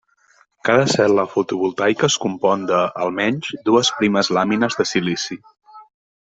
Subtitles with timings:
[0.67, 5.39] Cada cel·la fotovoltaica es compon de, almenys, dues primes làmines de silici.